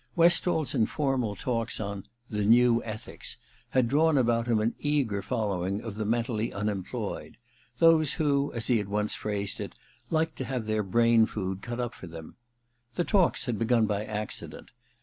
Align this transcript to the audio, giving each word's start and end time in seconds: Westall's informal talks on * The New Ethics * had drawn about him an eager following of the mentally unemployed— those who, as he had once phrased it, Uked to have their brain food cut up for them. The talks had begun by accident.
Westall's 0.15 0.73
informal 0.73 1.35
talks 1.35 1.79
on 1.79 2.03
* 2.17 2.27
The 2.37 2.43
New 2.43 2.83
Ethics 2.83 3.37
* 3.53 3.69
had 3.75 3.87
drawn 3.87 4.17
about 4.17 4.47
him 4.47 4.59
an 4.59 4.73
eager 4.79 5.21
following 5.21 5.79
of 5.79 5.93
the 5.93 6.07
mentally 6.07 6.51
unemployed— 6.51 7.37
those 7.77 8.13
who, 8.13 8.51
as 8.53 8.65
he 8.65 8.79
had 8.79 8.89
once 8.89 9.13
phrased 9.13 9.59
it, 9.59 9.75
Uked 10.11 10.33
to 10.37 10.45
have 10.45 10.65
their 10.65 10.81
brain 10.81 11.27
food 11.27 11.61
cut 11.61 11.79
up 11.79 11.93
for 11.93 12.07
them. 12.07 12.35
The 12.95 13.03
talks 13.03 13.45
had 13.45 13.59
begun 13.59 13.85
by 13.85 14.03
accident. 14.03 14.71